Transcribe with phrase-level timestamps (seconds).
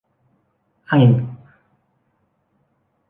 [0.87, 1.13] อ้างอิง